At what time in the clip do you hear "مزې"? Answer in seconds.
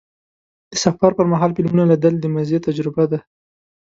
2.33-2.57